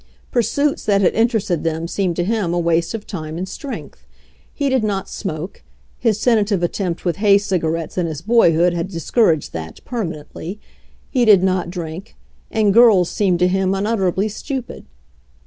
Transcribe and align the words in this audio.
Pursuits 0.31 0.83
that 0.85 1.01
had 1.01 1.13
interested 1.13 1.63
them 1.63 1.87
seemed 1.87 2.15
to 2.15 2.23
him 2.23 2.55
a 2.55 2.59
waste 2.59 2.95
of 2.95 3.05
time 3.05 3.37
and 3.37 3.47
strength. 3.47 4.07
He 4.51 4.67
did 4.67 4.83
not 4.83 5.07
smoke— 5.07 5.61
his 5.99 6.19
tentative 6.19 6.63
attempt 6.63 7.05
with 7.05 7.17
hay 7.17 7.37
cigarettes 7.37 7.99
in 7.99 8.07
his 8.07 8.23
boyhood 8.23 8.73
had 8.73 8.87
discouraged 8.87 9.53
that 9.53 9.79
perma 9.85 10.25
nently— 10.25 10.57
he 11.11 11.23
did 11.23 11.43
not 11.43 11.69
drink, 11.69 12.15
and 12.49 12.73
girls 12.73 13.11
seemed 13.11 13.37
to 13.37 13.47
him 13.47 13.75
unutterably 13.75 14.27
stupid. 14.27 14.85